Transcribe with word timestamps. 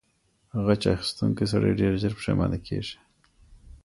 غچ 0.65 0.83
اخیستونکی 0.93 1.45
سړی 1.51 1.71
ډیر 1.79 1.93
ژر 2.01 2.13
پښیمانه 2.19 2.57
کیږي. 2.67 2.97